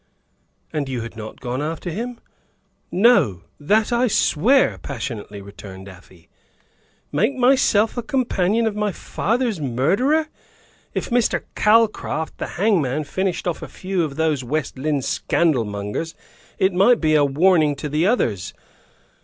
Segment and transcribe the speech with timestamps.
[0.73, 2.19] "And you had not gone after him?"
[2.91, 6.27] "No; that I swear," passionately returned Afy.
[7.11, 10.27] "Make myself a companion of my father's murderer!
[10.95, 11.43] If Mr.
[11.53, 16.15] Calcraft, the hangman, finished off a few of those West Lynne scandalmongers,
[16.57, 18.55] it might be a warning to the others.